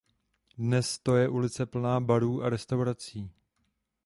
Dnes 0.57 0.97
to 0.99 1.15
je 1.15 1.29
ulice 1.29 1.65
plná 1.65 1.99
barů 1.99 2.43
a 2.43 2.49
restaurací. 2.49 3.31